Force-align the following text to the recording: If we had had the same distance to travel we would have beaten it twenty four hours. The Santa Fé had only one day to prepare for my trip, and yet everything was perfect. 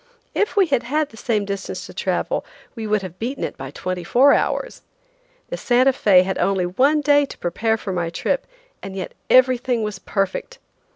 If 0.33 0.55
we 0.55 0.65
had 0.65 0.81
had 0.81 1.09
the 1.09 1.15
same 1.17 1.45
distance 1.45 1.85
to 1.85 1.93
travel 1.93 2.43
we 2.73 2.87
would 2.87 3.03
have 3.03 3.19
beaten 3.19 3.43
it 3.43 3.55
twenty 3.75 4.03
four 4.03 4.33
hours. 4.33 4.81
The 5.49 5.57
Santa 5.57 5.91
Fé 5.91 6.23
had 6.23 6.39
only 6.39 6.65
one 6.65 7.01
day 7.01 7.23
to 7.27 7.37
prepare 7.37 7.77
for 7.77 7.93
my 7.93 8.09
trip, 8.09 8.47
and 8.81 8.95
yet 8.95 9.13
everything 9.29 9.83
was 9.83 9.99
perfect. 9.99 10.57